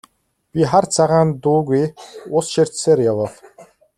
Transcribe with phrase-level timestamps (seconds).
[0.51, 1.83] Би хар цагаан дуугүй
[2.37, 3.33] ус ширтсээр явав.